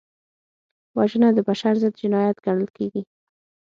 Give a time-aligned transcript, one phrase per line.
[0.97, 3.01] وژنه د بشر ضد جنایت ګڼل کېږي